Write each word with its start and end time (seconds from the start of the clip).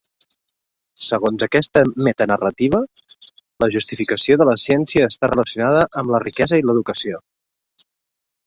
Segons 1.09 1.43
aquesta 1.47 1.83
meta-narrativa, 2.07 2.79
la 3.65 3.69
justificació 3.77 4.39
de 4.43 4.49
la 4.51 4.57
ciència 4.65 5.11
està 5.13 5.31
relacionada 5.33 5.87
amb 6.03 6.15
la 6.17 6.23
riquesa 6.25 6.63
i 6.63 6.67
l'educació. 6.69 7.23